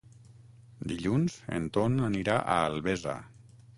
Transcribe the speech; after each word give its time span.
Dilluns 0.91 1.35
en 1.57 1.67
Ton 1.77 1.99
anirà 2.07 2.39
a 2.55 2.57
Albesa. 2.71 3.19